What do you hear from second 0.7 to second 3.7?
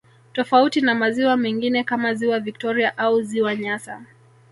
na maziwa mengine kama ziwa victoria au ziwa